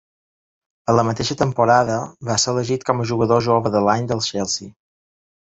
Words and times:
A 0.93 0.95
la 0.99 1.03
mateixa 1.09 1.37
temporada, 1.41 1.97
va 2.31 2.39
ser 2.45 2.49
elegit 2.55 2.87
com 2.89 3.05
a 3.05 3.07
jugador 3.13 3.45
jove 3.51 3.75
de 3.77 3.85
l'any 3.91 4.09
del 4.15 4.27
Chelsea. 4.31 4.73